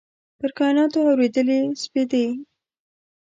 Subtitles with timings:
[0.39, 2.25] پر کایناتو اوريدلي سپیدې